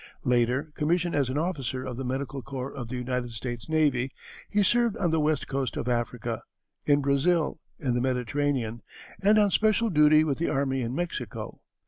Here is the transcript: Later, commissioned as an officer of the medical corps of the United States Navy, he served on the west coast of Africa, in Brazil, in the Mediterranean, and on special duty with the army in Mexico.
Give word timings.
Later, 0.23 0.71
commissioned 0.73 1.13
as 1.13 1.29
an 1.29 1.37
officer 1.37 1.83
of 1.85 1.95
the 1.95 2.03
medical 2.03 2.41
corps 2.41 2.73
of 2.73 2.87
the 2.87 2.95
United 2.95 3.33
States 3.33 3.69
Navy, 3.69 4.11
he 4.49 4.63
served 4.63 4.97
on 4.97 5.11
the 5.11 5.19
west 5.19 5.47
coast 5.47 5.77
of 5.77 5.87
Africa, 5.87 6.41
in 6.87 7.01
Brazil, 7.01 7.59
in 7.77 7.93
the 7.93 8.01
Mediterranean, 8.01 8.81
and 9.21 9.37
on 9.37 9.51
special 9.51 9.91
duty 9.91 10.23
with 10.23 10.39
the 10.39 10.49
army 10.49 10.81
in 10.81 10.95
Mexico. 10.95 11.61